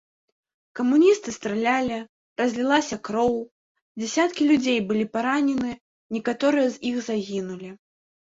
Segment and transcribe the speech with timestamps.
[0.77, 1.97] Камуністы стралялі,
[2.41, 3.35] разлілася кроў,
[4.01, 5.71] дзясяткі людзей былі паранены,
[6.19, 7.69] некаторыя з іх загінулі.